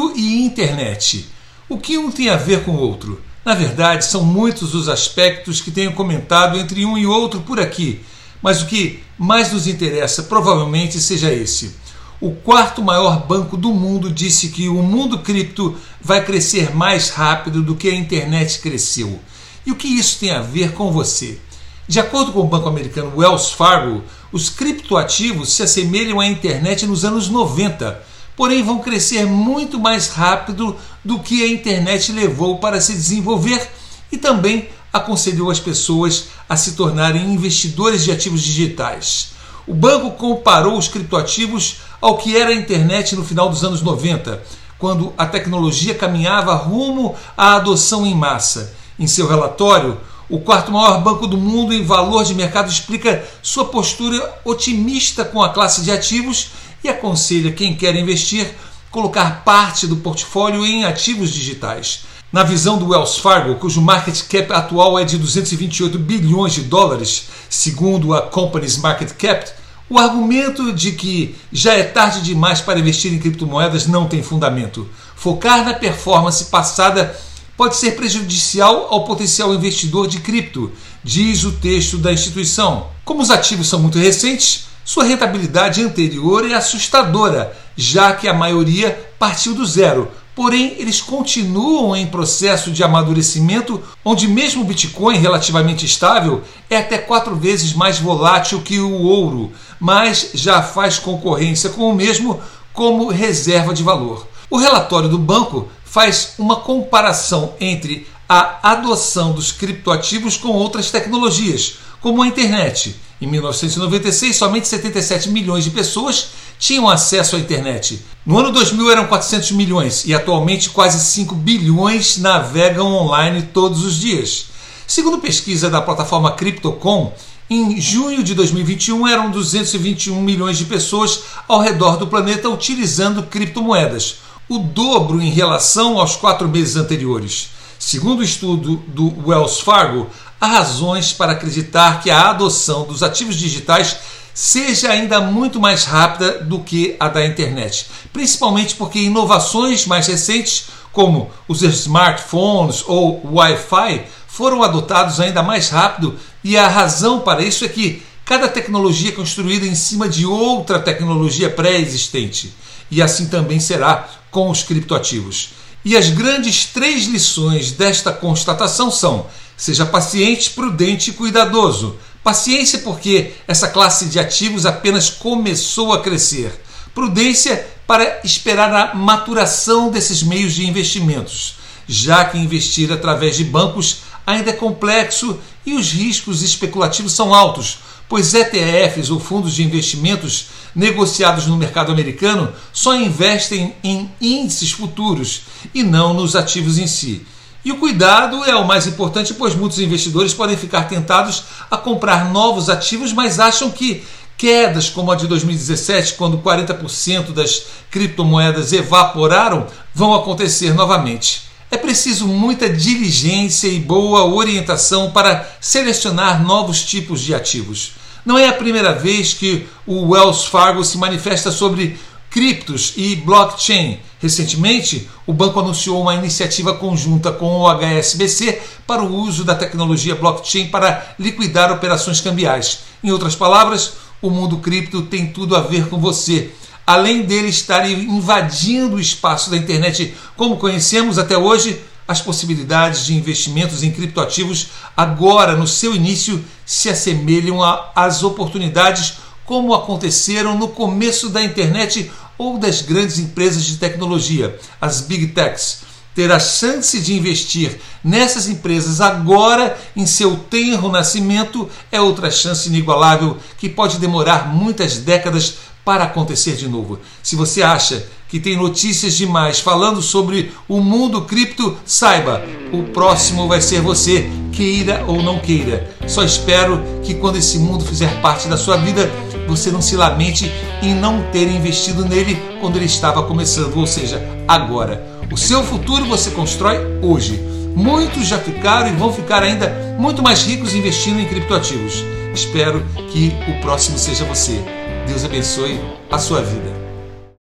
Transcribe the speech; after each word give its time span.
Cripto 0.00 0.12
e 0.16 0.42
internet. 0.42 1.28
O 1.68 1.76
que 1.76 1.98
um 1.98 2.10
tem 2.10 2.30
a 2.30 2.36
ver 2.36 2.64
com 2.64 2.72
o 2.72 2.80
outro? 2.80 3.20
Na 3.44 3.54
verdade, 3.54 4.06
são 4.06 4.24
muitos 4.24 4.74
os 4.74 4.88
aspectos 4.88 5.60
que 5.60 5.70
tenho 5.70 5.92
comentado 5.92 6.58
entre 6.58 6.86
um 6.86 6.96
e 6.96 7.06
outro 7.06 7.40
por 7.40 7.60
aqui, 7.60 8.00
mas 8.42 8.62
o 8.62 8.66
que 8.66 9.02
mais 9.18 9.52
nos 9.52 9.66
interessa 9.66 10.22
provavelmente 10.22 10.98
seja 10.98 11.32
esse. 11.32 11.76
O 12.18 12.32
quarto 12.32 12.82
maior 12.82 13.26
banco 13.26 13.56
do 13.56 13.72
mundo 13.74 14.10
disse 14.10 14.48
que 14.48 14.68
o 14.68 14.82
mundo 14.82 15.18
cripto 15.18 15.76
vai 16.00 16.24
crescer 16.24 16.74
mais 16.74 17.10
rápido 17.10 17.62
do 17.62 17.76
que 17.76 17.88
a 17.88 17.94
internet 17.94 18.58
cresceu. 18.60 19.20
E 19.66 19.72
o 19.72 19.76
que 19.76 19.88
isso 19.88 20.18
tem 20.18 20.30
a 20.30 20.40
ver 20.40 20.72
com 20.72 20.90
você? 20.90 21.38
De 21.86 22.00
acordo 22.00 22.32
com 22.32 22.40
o 22.40 22.48
banco 22.48 22.68
americano 22.68 23.12
Wells 23.16 23.50
Fargo, 23.50 24.02
os 24.32 24.48
criptoativos 24.48 25.52
se 25.52 25.62
assemelham 25.62 26.20
à 26.20 26.26
internet 26.26 26.86
nos 26.86 27.04
anos 27.04 27.28
90, 27.28 28.00
porém 28.40 28.62
vão 28.62 28.78
crescer 28.78 29.26
muito 29.26 29.78
mais 29.78 30.08
rápido 30.08 30.74
do 31.04 31.18
que 31.18 31.42
a 31.42 31.46
internet 31.46 32.10
levou 32.10 32.56
para 32.56 32.80
se 32.80 32.94
desenvolver 32.94 33.70
e 34.10 34.16
também 34.16 34.70
aconselhou 34.90 35.50
as 35.50 35.60
pessoas 35.60 36.28
a 36.48 36.56
se 36.56 36.72
tornarem 36.72 37.34
investidores 37.34 38.02
de 38.02 38.10
ativos 38.10 38.40
digitais. 38.40 39.32
O 39.66 39.74
banco 39.74 40.12
comparou 40.12 40.78
os 40.78 40.88
criptoativos 40.88 41.80
ao 42.00 42.16
que 42.16 42.34
era 42.34 42.48
a 42.48 42.54
internet 42.54 43.14
no 43.14 43.26
final 43.26 43.50
dos 43.50 43.62
anos 43.62 43.82
90, 43.82 44.42
quando 44.78 45.12
a 45.18 45.26
tecnologia 45.26 45.94
caminhava 45.94 46.54
rumo 46.54 47.14
à 47.36 47.56
adoção 47.56 48.06
em 48.06 48.14
massa. 48.14 48.74
Em 48.98 49.06
seu 49.06 49.28
relatório, 49.28 50.00
o 50.30 50.38
quarto 50.38 50.70
maior 50.70 51.02
banco 51.02 51.26
do 51.26 51.36
mundo 51.36 51.74
em 51.74 51.84
valor 51.84 52.24
de 52.24 52.34
mercado 52.34 52.70
explica 52.70 53.22
sua 53.42 53.64
postura 53.64 54.40
otimista 54.44 55.24
com 55.24 55.42
a 55.42 55.48
classe 55.48 55.82
de 55.82 55.90
ativos 55.90 56.52
e 56.84 56.88
aconselha 56.88 57.52
quem 57.52 57.76
quer 57.76 57.96
investir 57.96 58.48
colocar 58.90 59.44
parte 59.44 59.86
do 59.86 59.96
portfólio 59.96 60.64
em 60.64 60.84
ativos 60.84 61.30
digitais. 61.30 62.04
Na 62.32 62.44
visão 62.44 62.78
do 62.78 62.90
Wells 62.90 63.18
Fargo, 63.18 63.56
cujo 63.56 63.80
market 63.80 64.22
cap 64.28 64.52
atual 64.52 64.98
é 64.98 65.04
de 65.04 65.18
228 65.18 65.98
bilhões 65.98 66.52
de 66.52 66.62
dólares, 66.62 67.28
segundo 67.48 68.14
a 68.14 68.22
Company's 68.22 68.78
Market 68.78 69.10
Cap, 69.14 69.50
o 69.88 69.98
argumento 69.98 70.72
de 70.72 70.92
que 70.92 71.34
já 71.52 71.74
é 71.74 71.82
tarde 71.82 72.22
demais 72.22 72.60
para 72.60 72.78
investir 72.78 73.12
em 73.12 73.18
criptomoedas 73.18 73.88
não 73.88 74.06
tem 74.06 74.22
fundamento. 74.22 74.88
Focar 75.16 75.64
na 75.64 75.74
performance 75.74 76.44
passada 76.44 77.16
pode 77.60 77.76
ser 77.76 77.94
prejudicial 77.94 78.86
ao 78.88 79.04
potencial 79.04 79.52
investidor 79.52 80.08
de 80.08 80.18
cripto, 80.20 80.72
diz 81.04 81.44
o 81.44 81.52
texto 81.52 81.98
da 81.98 82.10
instituição. 82.10 82.86
Como 83.04 83.20
os 83.20 83.30
ativos 83.30 83.68
são 83.68 83.78
muito 83.78 83.98
recentes, 83.98 84.68
sua 84.82 85.04
rentabilidade 85.04 85.82
anterior 85.82 86.50
é 86.50 86.54
assustadora, 86.54 87.54
já 87.76 88.14
que 88.14 88.26
a 88.26 88.32
maioria 88.32 89.12
partiu 89.18 89.52
do 89.52 89.66
zero. 89.66 90.10
Porém, 90.34 90.74
eles 90.78 91.02
continuam 91.02 91.94
em 91.94 92.06
processo 92.06 92.70
de 92.70 92.82
amadurecimento, 92.82 93.82
onde 94.02 94.26
mesmo 94.26 94.62
o 94.62 94.64
Bitcoin, 94.64 95.18
relativamente 95.18 95.84
estável, 95.84 96.42
é 96.70 96.78
até 96.78 96.96
quatro 96.96 97.36
vezes 97.36 97.74
mais 97.74 97.98
volátil 97.98 98.62
que 98.62 98.80
o 98.80 99.02
ouro, 99.02 99.52
mas 99.78 100.30
já 100.32 100.62
faz 100.62 100.98
concorrência 100.98 101.68
com 101.68 101.90
o 101.90 101.94
mesmo 101.94 102.40
como 102.72 103.10
reserva 103.10 103.74
de 103.74 103.82
valor. 103.82 104.26
O 104.50 104.58
relatório 104.58 105.08
do 105.08 105.16
banco 105.16 105.68
faz 105.84 106.34
uma 106.36 106.56
comparação 106.56 107.54
entre 107.60 108.04
a 108.28 108.72
adoção 108.72 109.32
dos 109.32 109.52
criptoativos 109.52 110.36
com 110.36 110.48
outras 110.48 110.90
tecnologias, 110.90 111.76
como 112.00 112.20
a 112.20 112.26
internet. 112.26 112.96
Em 113.20 113.28
1996, 113.28 114.34
somente 114.34 114.66
77 114.66 115.28
milhões 115.28 115.62
de 115.62 115.70
pessoas 115.70 116.30
tinham 116.58 116.88
acesso 116.88 117.36
à 117.36 117.38
internet. 117.38 118.02
No 118.26 118.38
ano 118.38 118.50
2000 118.50 118.90
eram 118.90 119.06
400 119.06 119.52
milhões 119.52 120.04
e 120.04 120.12
atualmente 120.12 120.70
quase 120.70 120.98
5 120.98 121.32
bilhões 121.36 122.18
navegam 122.18 122.92
online 122.92 123.42
todos 123.54 123.84
os 123.84 123.94
dias. 123.94 124.46
Segundo 124.84 125.18
pesquisa 125.18 125.70
da 125.70 125.80
plataforma 125.80 126.32
Cryptocom, 126.32 127.14
em 127.48 127.80
junho 127.80 128.22
de 128.22 128.34
2021 128.34 129.06
eram 129.06 129.30
221 129.30 130.20
milhões 130.20 130.58
de 130.58 130.64
pessoas 130.64 131.22
ao 131.46 131.60
redor 131.60 131.96
do 131.96 132.06
planeta 132.06 132.48
utilizando 132.48 133.24
criptomoedas, 133.24 134.18
o 134.50 134.58
dobro 134.58 135.22
em 135.22 135.30
relação 135.30 136.00
aos 136.00 136.16
quatro 136.16 136.48
meses 136.48 136.74
anteriores. 136.74 137.50
Segundo 137.78 138.18
o 138.18 138.24
estudo 138.24 138.82
do 138.88 139.14
Wells 139.24 139.60
Fargo, 139.60 140.08
há 140.40 140.46
razões 140.48 141.12
para 141.12 141.32
acreditar 141.32 142.02
que 142.02 142.10
a 142.10 142.30
adoção 142.30 142.82
dos 142.82 143.00
ativos 143.04 143.36
digitais 143.36 143.98
seja 144.34 144.90
ainda 144.90 145.20
muito 145.20 145.60
mais 145.60 145.84
rápida 145.84 146.40
do 146.40 146.58
que 146.58 146.96
a 146.98 147.08
da 147.08 147.24
internet, 147.24 147.86
principalmente 148.12 148.74
porque 148.74 148.98
inovações 148.98 149.86
mais 149.86 150.08
recentes, 150.08 150.66
como 150.90 151.30
os 151.46 151.62
smartphones 151.62 152.82
ou 152.88 153.24
Wi-Fi, 153.32 154.02
foram 154.26 154.64
adotados 154.64 155.20
ainda 155.20 155.44
mais 155.44 155.68
rápido 155.68 156.18
e 156.42 156.58
a 156.58 156.66
razão 156.66 157.20
para 157.20 157.44
isso 157.44 157.64
é 157.64 157.68
que 157.68 158.02
cada 158.24 158.48
tecnologia 158.48 159.10
é 159.10 159.12
construída 159.12 159.64
em 159.64 159.76
cima 159.76 160.08
de 160.08 160.26
outra 160.26 160.80
tecnologia 160.80 161.48
pré-existente. 161.48 162.52
E 162.90 163.00
assim 163.00 163.28
também 163.28 163.60
será 163.60 164.08
com 164.30 164.50
os 164.50 164.62
criptoativos. 164.62 165.50
E 165.84 165.96
as 165.96 166.10
grandes 166.10 166.66
três 166.66 167.06
lições 167.06 167.72
desta 167.72 168.12
constatação 168.12 168.90
são: 168.90 169.26
seja 169.56 169.86
paciente, 169.86 170.50
prudente 170.50 171.10
e 171.10 171.14
cuidadoso. 171.14 171.96
Paciência, 172.22 172.80
porque 172.80 173.32
essa 173.48 173.68
classe 173.68 174.06
de 174.06 174.18
ativos 174.18 174.66
apenas 174.66 175.08
começou 175.08 175.92
a 175.92 176.02
crescer. 176.02 176.52
Prudência, 176.94 177.66
para 177.86 178.20
esperar 178.22 178.72
a 178.74 178.94
maturação 178.94 179.90
desses 179.90 180.22
meios 180.22 180.52
de 180.52 180.66
investimentos, 180.66 181.54
já 181.88 182.24
que 182.24 182.36
investir 182.36 182.92
através 182.92 183.36
de 183.36 183.44
bancos 183.44 184.02
ainda 184.26 184.50
é 184.50 184.52
complexo 184.52 185.38
e 185.64 185.72
os 185.74 185.92
riscos 185.92 186.42
especulativos 186.42 187.12
são 187.12 187.34
altos, 187.34 187.78
pois 188.10 188.34
ETFs 188.34 189.08
ou 189.08 189.20
fundos 189.20 189.54
de 189.54 189.62
investimentos 189.62 190.48
negociados 190.74 191.46
no 191.46 191.56
mercado 191.56 191.92
americano 191.92 192.52
só 192.72 192.96
investem 192.96 193.72
em 193.84 194.10
índices 194.20 194.72
futuros 194.72 195.42
e 195.72 195.84
não 195.84 196.12
nos 196.12 196.34
ativos 196.34 196.76
em 196.76 196.88
si. 196.88 197.24
E 197.64 197.70
o 197.70 197.78
cuidado 197.78 198.44
é 198.44 198.56
o 198.56 198.66
mais 198.66 198.88
importante, 198.88 199.32
pois 199.34 199.54
muitos 199.54 199.78
investidores 199.78 200.34
podem 200.34 200.56
ficar 200.56 200.88
tentados 200.88 201.44
a 201.70 201.76
comprar 201.76 202.32
novos 202.32 202.68
ativos, 202.68 203.12
mas 203.12 203.38
acham 203.38 203.70
que 203.70 204.02
quedas 204.36 204.88
como 204.88 205.12
a 205.12 205.14
de 205.14 205.28
2017, 205.28 206.14
quando 206.14 206.38
40% 206.38 207.30
das 207.32 207.62
criptomoedas 207.92 208.72
evaporaram, 208.72 209.68
vão 209.94 210.14
acontecer 210.14 210.74
novamente. 210.74 211.42
É 211.70 211.76
preciso 211.76 212.26
muita 212.26 212.68
diligência 212.68 213.68
e 213.68 213.78
boa 213.78 214.24
orientação 214.24 215.12
para 215.12 215.48
selecionar 215.60 216.42
novos 216.42 216.82
tipos 216.82 217.20
de 217.20 217.32
ativos. 217.32 217.99
Não 218.24 218.38
é 218.38 218.48
a 218.48 218.52
primeira 218.52 218.92
vez 218.92 219.32
que 219.32 219.66
o 219.86 220.10
Wells 220.10 220.44
Fargo 220.44 220.84
se 220.84 220.98
manifesta 220.98 221.50
sobre 221.50 221.98
criptos 222.30 222.92
e 222.96 223.16
blockchain. 223.16 223.98
Recentemente, 224.20 225.08
o 225.26 225.32
banco 225.32 225.58
anunciou 225.58 226.00
uma 226.00 226.14
iniciativa 226.14 226.74
conjunta 226.74 227.32
com 227.32 227.60
o 227.60 227.68
HSBC 227.68 228.60
para 228.86 229.02
o 229.02 229.14
uso 229.14 229.44
da 229.44 229.54
tecnologia 229.54 230.14
blockchain 230.14 230.68
para 230.68 231.14
liquidar 231.18 231.72
operações 231.72 232.20
cambiais. 232.20 232.80
Em 233.02 233.10
outras 233.10 233.34
palavras, 233.34 233.94
o 234.20 234.30
mundo 234.30 234.58
cripto 234.58 235.02
tem 235.02 235.26
tudo 235.26 235.56
a 235.56 235.60
ver 235.60 235.88
com 235.88 235.98
você. 235.98 236.52
Além 236.86 237.22
dele 237.22 237.48
estar 237.48 237.88
invadindo 237.88 238.96
o 238.96 239.00
espaço 239.00 239.50
da 239.50 239.56
internet 239.56 240.14
como 240.36 240.56
conhecemos 240.56 241.18
até 241.18 241.36
hoje, 241.36 241.80
as 242.10 242.20
possibilidades 242.20 243.06
de 243.06 243.14
investimentos 243.14 243.84
em 243.84 243.92
criptoativos 243.92 244.70
agora, 244.96 245.54
no 245.54 245.64
seu 245.64 245.94
início, 245.94 246.44
se 246.66 246.88
assemelham 246.88 247.60
às 247.94 248.24
oportunidades 248.24 249.18
como 249.46 249.72
aconteceram 249.72 250.58
no 250.58 250.66
começo 250.66 251.28
da 251.28 251.40
internet 251.40 252.10
ou 252.36 252.58
das 252.58 252.82
grandes 252.82 253.20
empresas 253.20 253.62
de 253.62 253.76
tecnologia, 253.76 254.58
as 254.80 255.02
big 255.02 255.28
techs. 255.28 255.82
Ter 256.12 256.32
a 256.32 256.40
chance 256.40 256.98
de 257.00 257.14
investir 257.14 257.80
nessas 258.02 258.48
empresas 258.48 259.00
agora, 259.00 259.78
em 259.94 260.04
seu 260.04 260.36
tenro 260.36 260.90
nascimento, 260.90 261.70
é 261.92 262.00
outra 262.00 262.28
chance 262.28 262.68
inigualável 262.68 263.38
que 263.56 263.68
pode 263.68 263.98
demorar 263.98 264.52
muitas 264.52 264.96
décadas 264.96 265.58
para 265.84 266.04
acontecer 266.04 266.56
de 266.56 266.66
novo. 266.66 266.98
Se 267.22 267.36
você 267.36 267.62
acha 267.62 268.04
que 268.30 268.38
tem 268.38 268.56
notícias 268.56 269.16
demais 269.16 269.58
falando 269.58 270.00
sobre 270.00 270.52
o 270.68 270.80
mundo 270.80 271.22
cripto, 271.22 271.76
saiba, 271.84 272.42
o 272.72 272.84
próximo 272.84 273.48
vai 273.48 273.60
ser 273.60 273.80
você, 273.80 274.30
queira 274.52 275.04
ou 275.08 275.20
não 275.20 275.40
queira. 275.40 275.96
Só 276.06 276.22
espero 276.22 276.80
que 277.02 277.14
quando 277.14 277.36
esse 277.36 277.58
mundo 277.58 277.84
fizer 277.84 278.20
parte 278.20 278.46
da 278.46 278.56
sua 278.56 278.76
vida, 278.76 279.10
você 279.48 279.70
não 279.70 279.82
se 279.82 279.96
lamente 279.96 280.50
em 280.80 280.94
não 280.94 281.24
ter 281.32 281.48
investido 281.48 282.04
nele 282.04 282.40
quando 282.60 282.76
ele 282.76 282.84
estava 282.84 283.24
começando, 283.24 283.76
ou 283.76 283.86
seja, 283.86 284.22
agora. 284.46 285.04
O 285.32 285.36
seu 285.36 285.62
futuro 285.64 286.04
você 286.04 286.30
constrói 286.30 286.78
hoje. 287.02 287.40
Muitos 287.74 288.26
já 288.26 288.38
ficaram 288.38 288.88
e 288.88 288.96
vão 288.96 289.12
ficar 289.12 289.42
ainda 289.42 289.96
muito 289.98 290.22
mais 290.22 290.42
ricos 290.42 290.74
investindo 290.74 291.20
em 291.20 291.26
criptoativos. 291.26 292.04
Espero 292.32 292.84
que 293.12 293.32
o 293.48 293.60
próximo 293.60 293.98
seja 293.98 294.24
você. 294.24 294.60
Deus 295.06 295.24
abençoe 295.24 295.80
a 296.10 296.18
sua 296.18 296.42
vida. 296.42 296.89